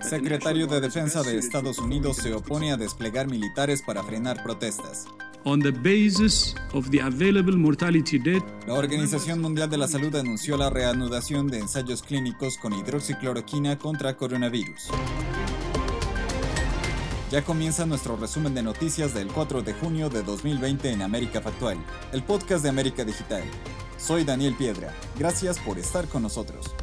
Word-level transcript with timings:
Secretario 0.00 0.66
de 0.66 0.80
Defensa 0.80 1.22
de 1.22 1.36
Estados 1.38 1.78
Unidos 1.78 2.18
se 2.18 2.32
opone 2.32 2.70
a 2.70 2.76
desplegar 2.76 3.28
militares 3.28 3.82
para 3.82 4.02
frenar 4.02 4.42
protestas. 4.42 5.06
on 5.46 5.60
the 5.60 5.70
basis 5.70 6.56
of 6.74 6.90
the 6.90 6.98
available 6.98 7.56
mortality 7.56 8.18
rate 8.18 8.44
La 8.66 8.74
Organización 8.74 9.40
Mundial 9.40 9.70
de 9.70 9.78
la 9.78 9.86
Salud 9.86 10.14
anunció 10.16 10.56
la 10.56 10.70
reanudación 10.70 11.46
de 11.46 11.60
ensayos 11.60 12.02
clínicos 12.02 12.58
con 12.58 12.72
hidroxicloroquina 12.72 13.78
contra 13.78 14.16
coronavirus. 14.16 14.88
Ya 17.30 17.42
comienza 17.42 17.86
nuestro 17.86 18.16
resumen 18.16 18.54
de 18.54 18.62
noticias 18.62 19.14
del 19.14 19.28
4 19.28 19.62
de 19.62 19.72
junio 19.74 20.08
de 20.08 20.22
2020 20.22 20.90
en 20.90 21.02
América 21.02 21.40
Factual, 21.40 21.78
el 22.12 22.22
podcast 22.22 22.62
de 22.64 22.68
América 22.68 23.04
Digital. 23.04 23.42
Soy 23.98 24.24
Daniel 24.24 24.54
Piedra. 24.56 24.92
Gracias 25.18 25.58
por 25.58 25.78
estar 25.78 26.06
con 26.06 26.22
nosotros. 26.22 26.74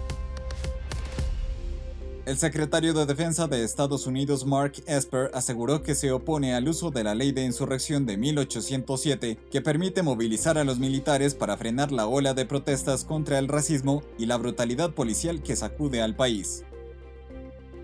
El 2.25 2.37
secretario 2.37 2.93
de 2.93 3.05
Defensa 3.05 3.47
de 3.47 3.65
Estados 3.65 4.07
Unidos 4.07 4.45
Mark 4.45 4.81
Esper 4.85 5.29
aseguró 5.33 5.83
que 5.83 5.93
se 5.93 6.13
opone 6.13 6.55
al 6.55 6.69
uso 6.69 6.89
de 6.89 7.03
la 7.03 7.15
ley 7.15 7.33
de 7.33 7.43
insurrección 7.43 8.05
de 8.05 8.15
1807 8.15 9.37
que 9.51 9.61
permite 9.61 10.03
movilizar 10.03 10.57
a 10.57 10.63
los 10.63 10.79
militares 10.79 11.35
para 11.35 11.57
frenar 11.57 11.91
la 11.91 12.07
ola 12.07 12.33
de 12.33 12.45
protestas 12.45 13.03
contra 13.03 13.39
el 13.39 13.49
racismo 13.49 14.03
y 14.17 14.25
la 14.25 14.37
brutalidad 14.37 14.93
policial 14.93 15.43
que 15.43 15.57
sacude 15.57 16.01
al 16.01 16.15
país. 16.15 16.63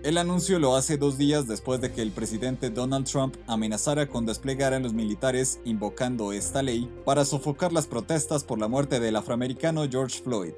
El 0.02 0.16
anuncio 0.16 0.58
lo 0.58 0.76
hace 0.76 0.96
dos 0.96 1.18
días 1.18 1.46
después 1.46 1.82
de 1.82 1.92
que 1.92 2.00
el 2.00 2.10
presidente 2.10 2.70
Donald 2.70 3.06
Trump 3.06 3.36
amenazara 3.46 4.08
con 4.08 4.24
desplegar 4.24 4.72
a 4.72 4.80
los 4.80 4.94
militares 4.94 5.60
invocando 5.66 6.32
esta 6.32 6.62
ley 6.62 6.90
para 7.04 7.26
sofocar 7.26 7.70
las 7.70 7.86
protestas 7.86 8.42
por 8.42 8.58
la 8.58 8.66
muerte 8.66 8.98
del 8.98 9.16
afroamericano 9.16 9.86
George 9.90 10.22
Floyd. 10.22 10.52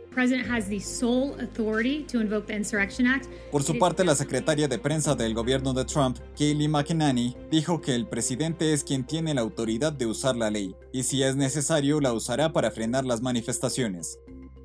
Por 3.51 3.63
su 3.65 3.79
parte, 3.79 4.05
la 4.05 4.15
secretaria 4.15 4.69
de 4.69 4.79
prensa 4.79 5.17
del 5.17 5.35
gobierno 5.35 5.73
de 5.73 5.87
Trump, 5.87 6.19
Kayleigh 6.39 6.69
McEnany, 6.69 7.37
dijo 7.51 7.81
que 7.81 7.97
el 7.97 8.07
presidente 8.07 8.73
es 8.73 8.85
quien 8.85 9.05
tiene 9.05 9.35
la 9.35 9.41
autoridad 9.41 9.93
de 9.93 10.07
usar 10.07 10.37
la 10.37 10.53
ley, 10.53 10.77
y 10.93 11.03
si 11.03 11.25
es 11.25 11.35
necesario 11.35 12.01
la 12.01 12.13
usará 12.13 12.53
para 12.53 12.71
frenar 12.71 13.05
las 13.05 13.23
manifestaciones 13.23 14.21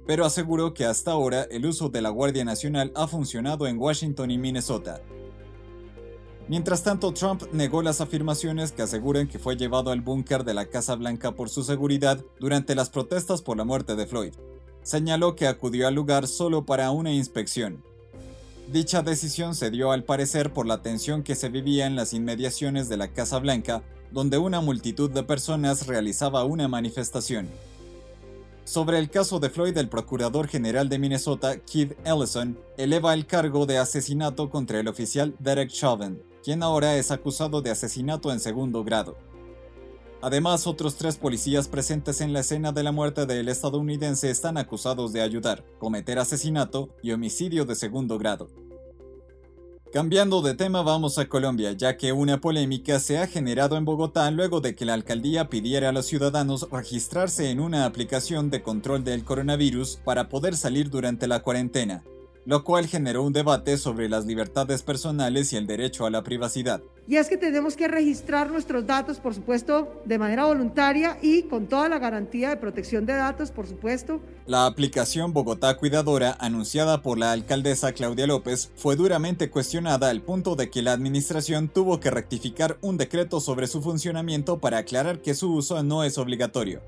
pero 0.07 0.25
aseguró 0.25 0.73
que 0.73 0.85
hasta 0.85 1.11
ahora 1.11 1.43
el 1.51 1.65
uso 1.65 1.89
de 1.89 2.01
la 2.01 2.09
Guardia 2.09 2.45
Nacional 2.45 2.93
ha 2.95 3.07
funcionado 3.07 3.67
en 3.67 3.77
Washington 3.77 4.31
y 4.31 4.37
Minnesota. 4.37 5.01
Mientras 6.47 6.81
tanto, 6.81 7.13
Trump 7.13 7.43
negó 7.51 7.81
las 7.81 7.99
afirmaciones 7.99 8.71
que 8.71 8.81
aseguran 8.81 9.27
que 9.27 9.37
fue 9.37 9.57
llevado 9.57 9.91
al 9.91 9.99
búnker 9.99 10.45
de 10.45 10.53
la 10.53 10.67
Casa 10.67 10.95
Blanca 10.95 11.33
por 11.33 11.49
su 11.49 11.61
seguridad 11.61 12.23
durante 12.39 12.73
las 12.73 12.89
protestas 12.89 13.41
por 13.41 13.57
la 13.57 13.65
muerte 13.65 13.97
de 13.97 14.07
Floyd. 14.07 14.33
Señaló 14.81 15.35
que 15.35 15.45
acudió 15.45 15.89
al 15.89 15.95
lugar 15.95 16.25
solo 16.25 16.65
para 16.65 16.89
una 16.91 17.11
inspección. 17.11 17.83
Dicha 18.71 19.01
decisión 19.01 19.55
se 19.55 19.71
dio 19.71 19.91
al 19.91 20.05
parecer 20.05 20.53
por 20.53 20.67
la 20.67 20.81
tensión 20.81 21.21
que 21.21 21.35
se 21.35 21.49
vivía 21.49 21.85
en 21.85 21.97
las 21.97 22.13
inmediaciones 22.13 22.87
de 22.87 22.95
la 22.95 23.09
Casa 23.09 23.39
Blanca, 23.39 23.83
donde 24.11 24.37
una 24.37 24.61
multitud 24.61 25.11
de 25.11 25.23
personas 25.23 25.85
realizaba 25.85 26.45
una 26.45 26.69
manifestación. 26.69 27.49
Sobre 28.67 28.99
el 28.99 29.09
caso 29.09 29.39
de 29.39 29.49
Floyd, 29.49 29.77
el 29.77 29.87
procurador 29.87 30.49
general 30.49 30.89
de 30.89 30.99
Minnesota, 30.99 31.57
Keith 31.61 31.97
Ellison, 32.03 32.59
eleva 32.75 33.13
el 33.13 33.25
cargo 33.25 33.65
de 33.65 33.77
asesinato 33.77 34.49
contra 34.49 34.77
el 34.81 34.89
oficial 34.89 35.33
Derek 35.39 35.69
Chauvin, 35.69 36.21
quien 36.43 36.61
ahora 36.61 36.97
es 36.97 37.09
acusado 37.09 37.61
de 37.61 37.71
asesinato 37.71 38.29
en 38.29 38.41
segundo 38.41 38.83
grado. 38.83 39.15
Además, 40.21 40.67
otros 40.67 40.97
tres 40.97 41.15
policías 41.15 41.69
presentes 41.69 42.19
en 42.19 42.33
la 42.33 42.41
escena 42.41 42.73
de 42.73 42.83
la 42.83 42.91
muerte 42.91 43.25
del 43.25 43.47
estadounidense 43.47 44.29
están 44.29 44.57
acusados 44.57 45.13
de 45.13 45.21
ayudar, 45.21 45.63
cometer 45.79 46.19
asesinato 46.19 46.89
y 47.01 47.13
homicidio 47.13 47.63
de 47.63 47.75
segundo 47.75 48.17
grado. 48.17 48.49
Cambiando 49.91 50.41
de 50.41 50.53
tema 50.53 50.81
vamos 50.81 51.17
a 51.17 51.29
Colombia, 51.29 51.71
ya 51.71 51.95
que 51.95 52.11
una 52.11 52.41
polémica 52.41 52.99
se 52.99 53.19
ha 53.19 53.27
generado 53.27 53.77
en 53.77 53.85
Bogotá 53.85 54.29
luego 54.31 54.59
de 54.59 54.75
que 54.75 54.83
la 54.83 54.93
alcaldía 54.93 55.47
pidiera 55.47 55.89
a 55.89 55.91
los 55.93 56.05
ciudadanos 56.05 56.67
registrarse 56.69 57.49
en 57.51 57.61
una 57.61 57.85
aplicación 57.85 58.49
de 58.49 58.61
control 58.61 59.05
del 59.05 59.23
coronavirus 59.23 59.99
para 60.03 60.27
poder 60.27 60.57
salir 60.57 60.89
durante 60.89 61.25
la 61.27 61.41
cuarentena 61.41 62.03
lo 62.47 62.63
cual 62.63 62.87
generó 62.87 63.23
un 63.23 63.33
debate 63.33 63.77
sobre 63.77 64.07
las 64.07 64.25
libertades 64.25 64.81
personales 64.81 65.51
y 65.51 65.57
el 65.57 65.67
derecho 65.67 66.05
a 66.05 66.09
la 66.09 66.23
privacidad. 66.23 66.81
Y 67.05 67.17
es 67.17 67.27
que 67.27 67.35
tenemos 67.35 67.75
que 67.75 67.89
registrar 67.89 68.49
nuestros 68.49 68.87
datos, 68.87 69.19
por 69.19 69.33
supuesto, 69.33 70.01
de 70.05 70.17
manera 70.17 70.45
voluntaria 70.45 71.17
y 71.21 71.43
con 71.43 71.67
toda 71.67 71.89
la 71.89 71.99
garantía 71.99 72.47
de 72.47 72.55
protección 72.55 73.05
de 73.05 73.15
datos, 73.15 73.51
por 73.51 73.67
supuesto. 73.67 74.21
La 74.45 74.65
aplicación 74.65 75.33
Bogotá 75.33 75.75
Cuidadora, 75.75 76.37
anunciada 76.39 77.01
por 77.01 77.17
la 77.17 77.33
alcaldesa 77.33 77.91
Claudia 77.91 78.27
López, 78.27 78.71
fue 78.77 78.95
duramente 78.95 79.49
cuestionada 79.49 80.09
al 80.09 80.21
punto 80.21 80.55
de 80.55 80.69
que 80.69 80.81
la 80.81 80.93
administración 80.93 81.67
tuvo 81.67 81.99
que 81.99 82.11
rectificar 82.11 82.77
un 82.79 82.95
decreto 82.95 83.41
sobre 83.41 83.67
su 83.67 83.81
funcionamiento 83.81 84.59
para 84.59 84.77
aclarar 84.77 85.21
que 85.21 85.33
su 85.33 85.53
uso 85.53 85.83
no 85.83 86.05
es 86.05 86.17
obligatorio. 86.17 86.79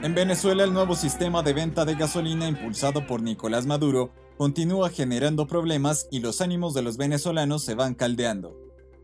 En 0.00 0.14
Venezuela, 0.14 0.62
el 0.62 0.72
nuevo 0.72 0.94
sistema 0.94 1.42
de 1.42 1.52
venta 1.52 1.84
de 1.84 1.96
gasolina 1.96 2.46
impulsado 2.46 3.04
por 3.04 3.20
Nicolás 3.20 3.66
Maduro 3.66 4.12
continúa 4.36 4.90
generando 4.90 5.48
problemas 5.48 6.06
y 6.12 6.20
los 6.20 6.40
ánimos 6.40 6.72
de 6.72 6.82
los 6.82 6.96
venezolanos 6.96 7.64
se 7.64 7.74
van 7.74 7.94
caldeando. 7.96 8.56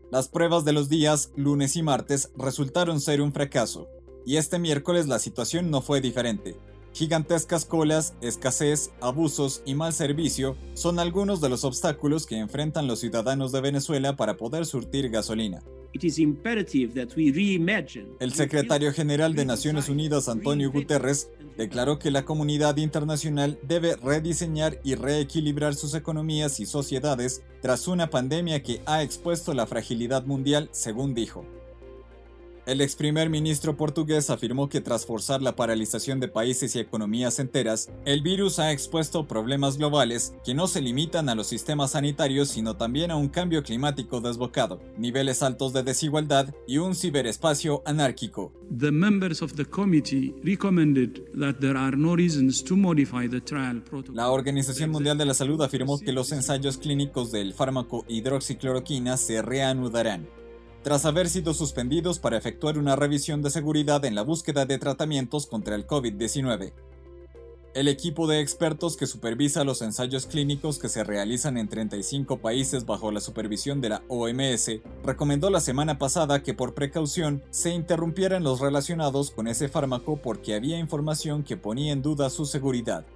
Las 0.09 0.29
pruebas 0.29 0.63
de 0.63 0.71
los 0.71 0.87
días 0.87 1.33
lunes 1.35 1.75
y 1.75 1.83
martes 1.83 2.31
resultaron 2.37 3.01
ser 3.01 3.19
un 3.19 3.33
fracaso, 3.33 3.89
y 4.25 4.37
este 4.37 4.57
miércoles 4.57 5.07
la 5.07 5.19
situación 5.19 5.69
no 5.69 5.81
fue 5.81 5.99
diferente. 5.99 6.57
Gigantescas 6.95 7.65
colas, 7.65 8.13
escasez, 8.21 8.91
abusos 9.01 9.61
y 9.65 9.75
mal 9.75 9.91
servicio 9.91 10.55
son 10.75 10.97
algunos 10.97 11.41
de 11.41 11.49
los 11.49 11.65
obstáculos 11.65 12.25
que 12.25 12.37
enfrentan 12.37 12.87
los 12.87 12.99
ciudadanos 13.01 13.51
de 13.51 13.59
Venezuela 13.59 14.15
para 14.15 14.37
poder 14.37 14.65
surtir 14.65 15.09
gasolina. 15.09 15.61
El 18.21 18.33
secretario 18.33 18.93
general 18.93 19.35
de 19.35 19.43
Naciones 19.43 19.89
Unidas, 19.89 20.29
Antonio 20.29 20.71
Guterres, 20.71 21.29
declaró 21.57 21.99
que 21.99 22.11
la 22.11 22.23
comunidad 22.23 22.77
internacional 22.77 23.59
debe 23.63 23.97
rediseñar 23.97 24.79
y 24.85 24.95
reequilibrar 24.95 25.75
sus 25.75 25.95
economías 25.95 26.61
y 26.61 26.65
sociedades 26.65 27.43
tras 27.61 27.89
una 27.89 28.09
pandemia 28.09 28.63
que 28.63 28.81
ha 28.85 29.03
expuesto 29.03 29.53
la 29.53 29.67
fragilidad 29.67 30.25
mundial, 30.25 30.69
según 30.71 31.13
dijo. 31.13 31.45
El 32.65 32.81
ex 32.81 32.95
primer 32.95 33.29
ministro 33.29 33.77
portugués 33.77 34.31
afirmó 34.31 34.69
que 34.69 34.81
tras 34.81 35.05
forzar 35.05 35.39
la 35.39 35.55
paralización 35.55 36.19
de 36.19 36.27
países 36.27 36.75
y 36.75 36.79
economías 36.79 37.37
enteras, 37.37 37.91
el 38.05 38.23
virus 38.23 38.57
ha 38.57 38.71
expuesto 38.71 39.27
problemas 39.27 39.77
globales 39.77 40.33
que 40.43 40.55
no 40.55 40.65
se 40.65 40.81
limitan 40.81 41.29
a 41.29 41.35
los 41.35 41.45
sistemas 41.45 41.91
sanitarios 41.91 42.49
sino 42.49 42.75
también 42.75 43.11
a 43.11 43.17
un 43.17 43.29
cambio 43.29 43.61
climático 43.61 44.19
desbocado, 44.19 44.81
niveles 44.97 45.43
altos 45.43 45.73
de 45.73 45.83
desigualdad 45.83 46.55
y 46.67 46.79
un 46.79 46.95
ciberespacio 46.95 47.83
anárquico. 47.85 48.51
La 54.13 54.31
Organización 54.31 54.89
Mundial 54.89 55.17
de 55.19 55.25
la 55.25 55.33
Salud 55.35 55.61
afirmó 55.61 55.99
que 55.99 56.11
los 56.11 56.31
ensayos 56.31 56.79
clínicos 56.79 57.31
del 57.31 57.53
fármaco 57.53 58.05
hidroxicloroquina 58.07 59.17
se 59.17 59.43
reanudarán 59.43 60.27
tras 60.85 61.03
haber 61.07 61.29
sido 61.29 61.55
suspendidos 61.55 62.19
para 62.19 62.37
efectuar 62.37 62.77
una 62.77 62.95
revisión 62.95 63.41
de 63.41 63.49
seguridad 63.49 64.05
en 64.05 64.13
la 64.13 64.21
búsqueda 64.21 64.67
de 64.67 64.77
tratamientos 64.77 65.47
contra 65.47 65.73
el 65.73 65.87
COVID-19. 65.87 66.73
El 67.73 67.87
equipo 67.87 68.27
de 68.27 68.39
expertos 68.39 68.95
que 68.95 69.07
supervisa 69.07 69.63
los 69.63 69.81
ensayos 69.81 70.27
clínicos 70.27 70.77
que 70.77 70.87
se 70.87 71.03
realizan 71.03 71.57
en 71.57 71.69
35 71.69 72.37
países 72.37 72.85
bajo 72.85 73.09
la 73.09 73.19
supervisión 73.19 73.81
de 73.81 73.89
la 73.89 74.03
OMS 74.09 74.73
recomendó 75.03 75.49
la 75.49 75.59
semana 75.59 75.97
pasada 75.97 76.43
que 76.43 76.53
por 76.53 76.75
precaución 76.75 77.41
se 77.49 77.73
interrumpieran 77.73 78.43
los 78.43 78.59
relacionados 78.59 79.31
con 79.31 79.47
ese 79.47 79.69
fármaco 79.69 80.17
porque 80.17 80.53
había 80.53 80.77
información 80.77 81.41
que 81.41 81.57
ponía 81.57 81.93
en 81.93 82.03
duda 82.03 82.29
su 82.29 82.45
seguridad. 82.45 83.07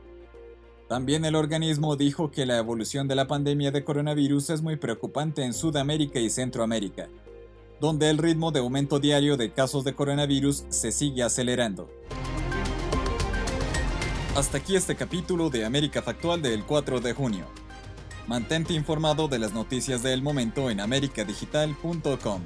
También 0.88 1.24
el 1.24 1.36
organismo 1.36 1.96
dijo 1.96 2.32
que 2.32 2.48
la 2.48 2.58
evolución 2.58 3.08
de 3.08 3.14
la 3.14 3.28
pandemia 3.28 3.70
de 3.70 3.84
coronavirus 3.84 4.50
es 4.50 4.64
muy 4.64 4.76
preocupante 4.76 5.44
en 5.44 5.54
Sudamérica 5.54 6.20
y 6.20 6.32
Centroamérica, 6.32 7.10
donde 7.80 8.10
el 8.10 8.18
ritmo 8.18 8.52
de 8.52 8.60
aumento 8.60 9.00
diario 9.00 9.38
de 9.38 9.52
casos 9.52 9.84
de 9.84 9.94
coronavirus 9.94 10.66
se 10.70 10.92
sigue 10.92 11.24
acelerando. 11.24 11.90
Hasta 14.36 14.58
aquí 14.58 14.76
este 14.76 14.96
capítulo 14.96 15.50
de 15.50 15.66
América 15.66 16.02
Factual 16.02 16.42
del 16.42 16.64
4 16.64 17.00
de 17.02 17.14
junio. 17.14 17.46
Mantente 18.28 18.74
informado 18.74 19.28
de 19.28 19.40
las 19.40 19.54
noticias 19.54 20.04
del 20.04 20.22
momento 20.22 20.70
en 20.70 20.80
americadigital.com. 20.80 22.42